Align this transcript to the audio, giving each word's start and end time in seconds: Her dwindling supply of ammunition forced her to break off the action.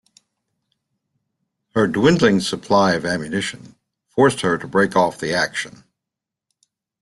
Her 1.75 1.85
dwindling 1.85 2.39
supply 2.39 2.93
of 2.95 3.05
ammunition 3.05 3.75
forced 4.09 4.41
her 4.41 4.57
to 4.57 4.67
break 4.67 4.95
off 4.95 5.19
the 5.19 5.31
action. 5.35 5.83